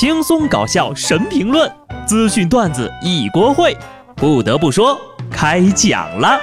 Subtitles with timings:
[0.00, 1.68] 轻松搞笑神评论，
[2.06, 3.76] 资讯段子一锅烩。
[4.14, 4.96] 不得不说，
[5.28, 6.38] 开讲了。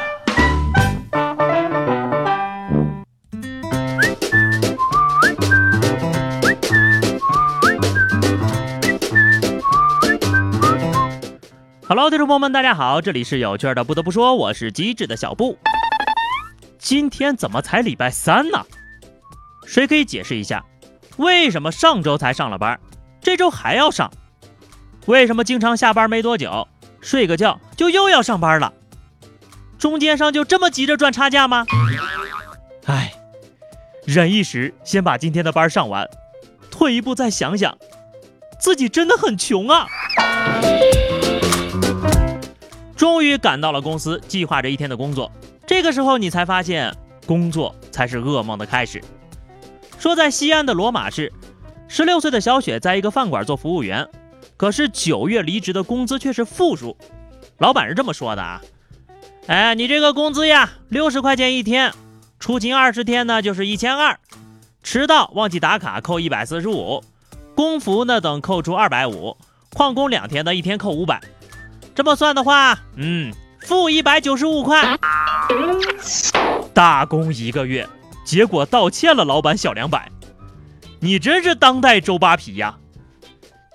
[11.88, 13.86] Hello，听众朋友们，大家好，这里是有趣的。
[13.86, 15.58] 不得不说，我是机智的小布。
[16.78, 18.60] 今天怎么才礼拜三呢？
[19.66, 20.62] 谁可以解释一下，
[21.16, 22.78] 为什么上周才上了班，
[23.26, 24.12] 这周还要上？
[25.08, 26.68] 为什么经常下班没多久，
[27.02, 28.72] 睡个觉就又要上班了？
[29.80, 31.66] 中间商就这么急着赚差价吗？
[32.86, 33.12] 唉，
[34.06, 36.08] 忍一时，先把今天的班上完。
[36.70, 37.76] 退一步再想想，
[38.60, 39.88] 自己真的很穷啊。
[42.96, 45.32] 终于赶到了公司，计划着一天的工作。
[45.66, 49.04] 这个时候，你才发现，工作才是噩梦的开始。
[49.98, 51.34] 说在西安的罗马市，
[51.96, 54.06] 十六岁的小雪在一个饭馆做服务员，
[54.58, 56.98] 可是九月离职的工资却是负数。
[57.58, 58.62] 老板是这么说的啊，
[59.48, 61.94] 哎，你这个工资呀，六十块钱一天，
[62.38, 64.20] 出勤二十天呢，就是一千二，
[64.84, 67.02] 迟到忘记打卡扣一百四十五，
[67.56, 69.38] 工服呢等扣除二百五，
[69.74, 71.22] 旷工两天呢一天扣五百。
[71.96, 75.00] 这么算的话，嗯，负一百九十五块，
[76.74, 77.88] 打工一个月，
[78.26, 80.12] 结果道歉了老板小两百，
[81.06, 82.80] 你真是当代周扒皮呀！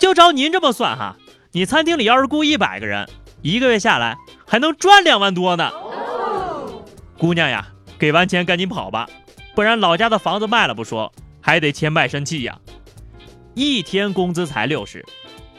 [0.00, 1.14] 就照您这么算哈，
[1.52, 3.08] 你餐厅里要是雇一百个人，
[3.40, 5.70] 一个月下来还能赚两万多呢。
[7.16, 7.68] 姑娘呀，
[8.00, 9.08] 给完钱赶紧跑吧，
[9.54, 12.58] 不然老家的房子卖了不说，还得签卖身契呀。
[13.54, 15.06] 一天工资才六十，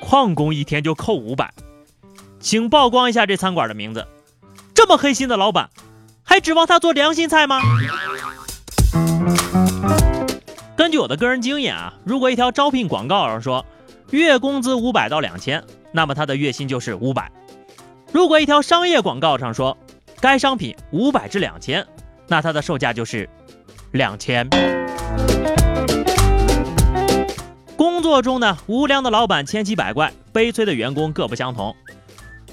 [0.02, 1.53] 旷工一天就扣五百。
[2.42, 4.05] 请曝光一下这餐馆的名字，
[4.73, 5.69] 这么黑心的老板，
[6.22, 7.61] 还指望他做良心菜吗？
[10.82, 13.64] 根据我的个人经验啊，如果一条招聘广告上说
[14.10, 17.26] 月工资五百到两千，那么他的月薪就是五百；
[18.12, 19.78] 如果一条商业广告上说
[20.20, 21.86] 该商品五百至两千，
[22.28, 23.30] 那它的售价就是
[23.92, 24.50] 两千。
[27.78, 31.76] 工作中呢，无良的老板千奇百怪，悲催的员工各不相同。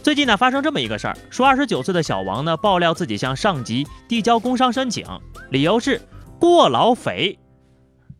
[0.02, 5.06] 最近呢，发生这么一个事儿，说二十九岁的小王呢，爆料自己向上级递交工伤申请，
[5.48, 5.98] 理由是
[6.38, 7.38] 过劳肥，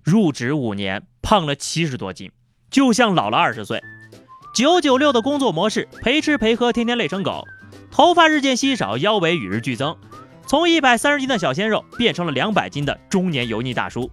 [0.08, 2.32] 入职五年胖了七十多斤，
[2.70, 3.82] 就像老了二十岁。
[4.54, 7.44] 九九六的工作模式，陪吃陪喝，天天累成狗，
[7.90, 9.94] 头发日渐稀少，腰围与日俱增，
[10.46, 14.10] 从一百三十斤的小鲜肉变成了两百斤的中年油腻大叔。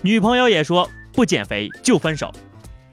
[0.00, 2.32] 女朋友也说不减肥就分手，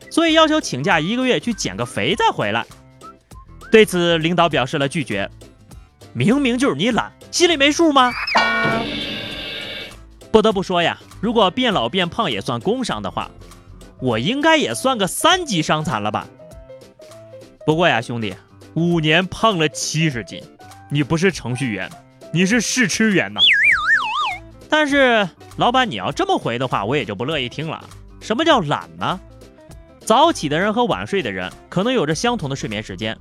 [0.09, 2.65] 所以要求请假一个月去减个肥再回来。
[3.71, 5.29] 对此，领导表示了拒绝。
[6.13, 8.11] 明明就是你懒，心里没数吗？
[10.31, 13.29] 不得不说呀，如果变老变胖也算工伤的话，
[13.99, 16.27] 我应该也算个三级伤残了吧？
[17.65, 18.35] 不过呀，兄弟，
[18.75, 20.41] 五年胖了七十斤，
[20.91, 21.89] 你不是程序员，
[22.31, 23.41] 你是试吃员呐。
[24.69, 27.83] 但是老板，你要这么回的话，我也就不乐意听了。
[28.19, 29.19] 什么叫懒呢？
[29.99, 33.17] 早起的人和晚睡的人可能有着相同的睡眠时间。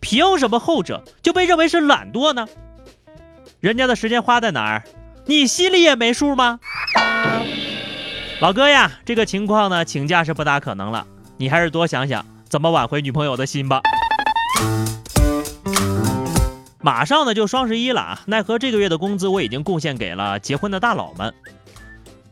[0.00, 2.48] 凭什么后者就被认为是懒惰呢？
[3.60, 4.82] 人家的时间花在哪儿，
[5.24, 6.58] 你心里也没数吗？
[8.40, 11.06] 老哥呀，这个情况呢，请假是不大可能了，
[11.36, 13.80] 你还是多想想怎么挽回女朋友的心吧。
[16.80, 21.32] 马上呢就双十一了啊，奈何这个月的工资我已经贡献给了结婚的大佬们。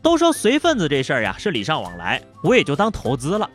[0.01, 3.49] 都说随份子这事儿呀是礼尚往来，我也就当投资了。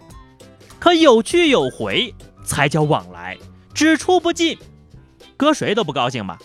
[0.78, 2.14] 可有去有回
[2.44, 3.36] 才叫往来。
[3.74, 4.56] 只出不进，
[5.36, 6.38] 搁谁都不高兴吧？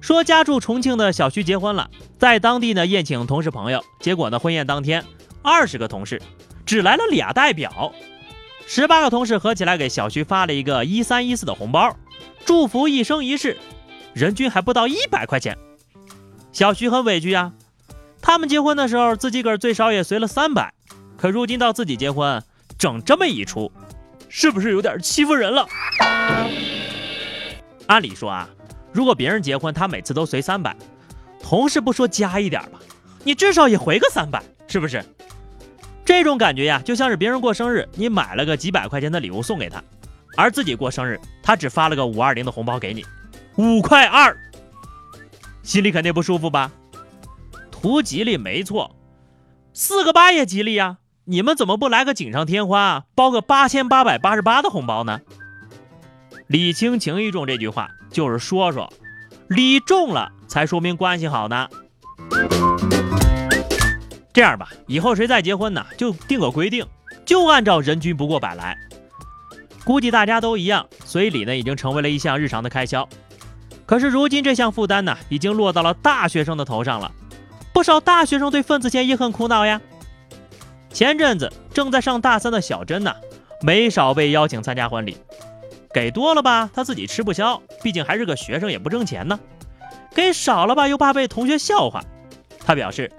[0.00, 5.04] 说家住重庆的小徐结婚了，在当地呢宴请同事朋友，结果呢婚宴当天
[5.42, 6.22] 二十个同事
[6.64, 7.92] 只来了俩代表，
[8.66, 11.96] 十八个同事合起来给小徐发了一个一三一四的红包，
[12.44, 13.56] 祝福一生一世，
[14.14, 15.56] 人均还不到一百块钱。
[16.52, 17.52] 小徐很委屈呀，
[18.22, 20.72] 他们结婚的时候自己个儿最少也随了三百，
[21.16, 22.42] 可如今到自己结婚
[22.78, 23.72] 整这么一出。
[24.28, 25.66] 是不是有点欺负人了？
[27.86, 28.48] 按理说啊，
[28.96, 30.74] 如果别人结婚，他每次都随三百，
[31.38, 32.80] 同事不说加一点吧，
[33.24, 35.04] 你至少也回个三百，是不是？
[36.02, 39.84] 这种感觉呀，就像是别人过生日，你买了个几百块钱的礼物送给他，
[40.34, 43.04] 而自己过生日，他只发了个五二零的红包给你，
[43.56, 44.34] 五块二，
[45.62, 46.72] 心里肯定不舒服吧？
[47.70, 48.96] 图吉利没错，
[49.74, 50.96] 四个八也吉利呀。
[51.26, 55.20] 你们怎么不来个锦上添花，包个八千八百八十八的红包呢？
[56.46, 58.92] 礼轻情意重这句话就是说说，
[59.48, 61.68] 礼重了才说明关系好呢。
[64.32, 66.86] 这样吧，以后谁再结婚呢，就定个规定，
[67.24, 68.76] 就按照人均不过百来。
[69.84, 73.08] 估计大家都一样，随礼呢已经成为了一项日常的开销。
[73.86, 77.12] 可是如今这项负担呢，已经落到了大学生的头上了。
[77.72, 79.80] 不少大学生对份子钱也很苦恼呀。
[80.90, 83.14] 前阵子正在上大三的小珍呢，
[83.62, 85.16] 没少被邀请参加婚礼，
[85.96, 89.38] 给多了吧，他自己吃不消，毕竟还是个学生，也不挣钱呢；
[90.14, 92.04] 给少了吧，又怕被同学笑话。
[92.66, 93.10] 他表示，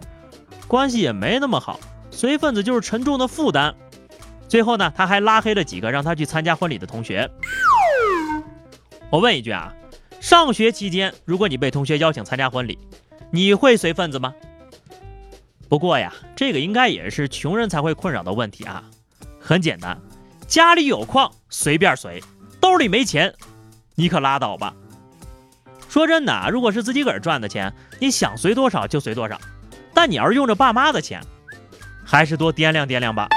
[0.67, 1.79] 关系也没那么好，
[2.11, 3.73] 随份子就是沉重的负担。
[4.47, 7.27] 最后呢，他还拉黑了几个让他去参加婚礼的同学。
[9.09, 9.73] 我问一句啊，
[10.19, 12.77] 上学期间，如果你被同学邀请参加婚礼，
[13.31, 14.35] 你会随份子吗？
[15.67, 18.83] 不过呀，这个应该也是穷人才会困扰的问题啊。
[19.39, 19.99] 很简单，
[20.45, 22.21] 家里有矿随便随，
[22.77, 23.33] 兜里没钱，
[23.95, 24.71] 你可拉倒吧。
[25.89, 29.41] 说真的，如果是自己个儿赚的钱，你想随多少就随多少。
[29.95, 31.19] 但你要是用着爸妈的钱，
[32.05, 33.27] 还是多掂量掂量吧。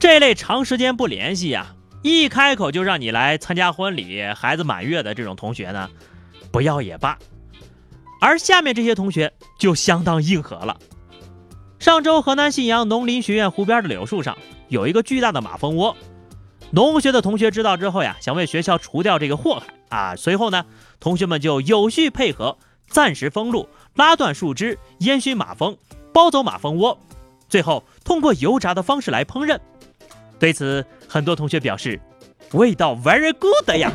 [0.00, 1.68] 这类长时间不联系呀，
[2.02, 5.88] 一开口就让你来参加婚礼、孩子满月的这种同学呢，
[6.50, 7.16] 不要也罢。
[8.20, 10.76] 而下面这些同学就相当硬核了。
[11.78, 14.36] 上周河南信阳农林学院湖边的柳树上
[14.68, 15.96] 有一个巨大的马蜂窝，
[16.70, 19.66] 农学的同学知道之后呀，想为学校除掉这个祸害
[19.96, 20.16] 啊。
[20.16, 20.64] 随后呢，
[21.00, 22.58] 同学们就有序配合，
[22.88, 25.76] 暂时封路、拉断树枝、烟熏马蜂、
[26.12, 26.98] 包走马蜂窝，
[27.48, 29.58] 最后通过油炸的方式来烹饪。
[30.38, 32.00] 对此，很多同学表示。
[32.52, 33.90] 味道 very good 呀！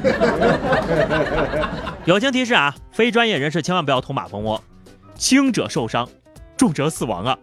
[2.03, 4.61] 友情提示啊，非专业人士千万不要捅马蜂窝，
[5.15, 6.09] 轻者受伤，
[6.57, 7.39] 重者死亡啊！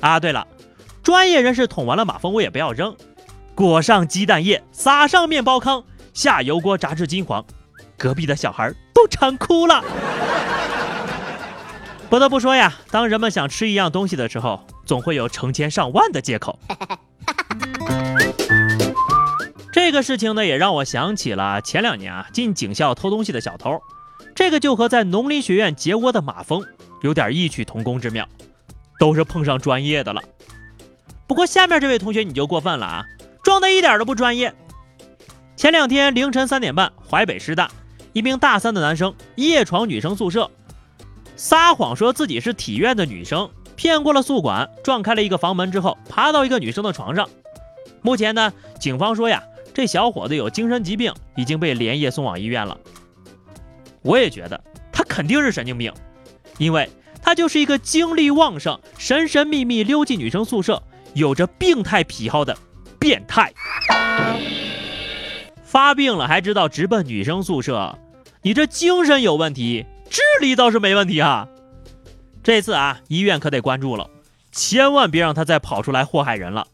[0.00, 0.46] 啊，对了，
[1.02, 2.94] 专业人士捅完了马蜂窝也不要扔，
[3.54, 7.44] 裹上鸡蛋液，撒上面包糠，下油锅炸至金黄，
[7.96, 9.84] 隔壁的小孩都馋哭了。
[12.10, 16.58] 不得不说呀，当人们想吃一样东西的时候，总会有成千上万的借口。
[19.72, 23.80] 这个事情呢，也让我想起了前两年啊进警校偷东西的小偷，
[24.34, 26.64] 这个就和在农林学院结窝的马蜂
[27.02, 28.28] 有点异曲同工之妙，
[28.98, 30.20] 都是碰上专业的了。
[31.26, 33.04] 不过下面这位同学你就过分了啊，
[33.54, 34.52] 装的一点都不专业。
[35.54, 37.70] 前两天凌晨三点半，淮北师大
[38.12, 40.50] 一名大三的男生夜闯女生宿舍，
[41.36, 47.28] 撒谎说自己是体院的女生，骗过了宿管，撞开了一个房门之后，爬到一个女生的床上。
[48.02, 49.40] 目前呢，警方说呀。
[49.72, 52.78] 这小伙子有精神疾病，已经被连夜送往医院了。
[54.02, 54.62] 我也觉得
[54.92, 55.92] 他肯定是神经病，
[56.58, 56.88] 因为
[57.20, 60.80] 他就是一个精力旺盛、神神秘秘溜进女生宿舍、
[61.14, 62.56] 有着病态癖好的
[63.04, 63.52] 变态。
[65.62, 67.98] 发病了还知道直奔女生宿舍，
[68.40, 71.46] 你这精神有问题，智力倒是没问题啊。
[72.42, 74.08] 这次啊，医院可得关注了，
[74.52, 76.66] 千万别让他再跑出来祸害人了。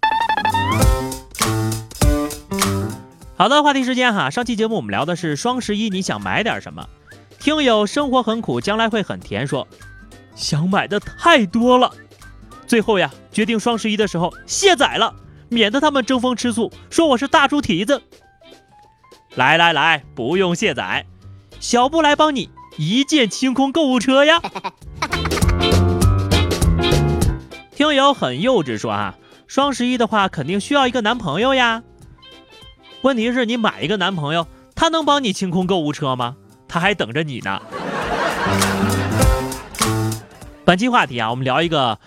[3.37, 4.31] 好的，话题时间哈。
[4.31, 6.89] 上期节目我们聊的是双十一，你想买点什么？
[7.41, 9.67] 听友生活很苦，将来会很甜，说
[10.37, 11.93] 想买的太多了，
[12.69, 15.13] 最后呀，决定双十一的时候卸载了，
[15.51, 18.01] 免得他们争风吃醋，说我是大猪蹄子。
[19.35, 21.05] 来来来，不用卸载，
[21.59, 22.49] 小布来帮你
[22.79, 24.41] 一键清空购物车呀。
[27.75, 29.17] 听友很幼稚说啊，
[29.49, 31.83] 双十一的话肯定需要一个男朋友呀。
[33.03, 36.37] 问题是你买一个男朋友，他能帮你清空购物车吗？
[36.69, 37.61] 他还等着你呢。
[40.65, 41.99] 本期话题啊，我们聊一个：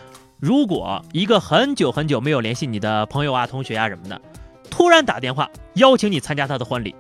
[0.44, 4.22] 如果一个很久很久没有联系你的朋友啊、同学啊什么的，
[4.70, 6.94] 突然打电话邀请你参加他的婚礼，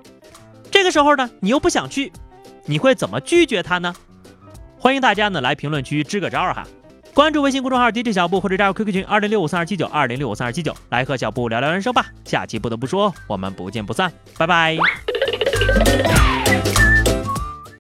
[0.72, 2.10] 这个时候呢，你又不想去，
[2.64, 3.94] 你会怎么拒绝他呢？
[4.80, 6.66] 欢迎大家呢来评论区支个招哈。
[7.14, 12.06] 关注微信公众号 DJ 小布，或者加入 QQ 群二零六五三二七九二零六五三二七九，来和小布聊聊人生吧。
[12.24, 14.78] 下期不得不说，我们不见不散，拜拜。